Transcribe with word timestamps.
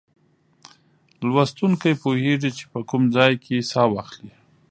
لوستونکی 1.29 1.93
پوهیږي 2.03 2.51
چې 2.57 2.65
په 2.71 2.79
کوم 2.89 3.03
ځای 3.15 3.33
کې 3.43 3.57
سا 3.71 3.81
واخلي. 3.93 4.33